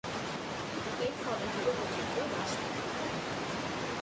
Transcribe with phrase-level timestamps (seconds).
[1.05, 3.09] এর ফলে জীববৈচিত্র্য হ্রাস পেতে পারে।